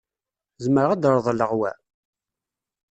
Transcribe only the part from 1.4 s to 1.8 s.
wa?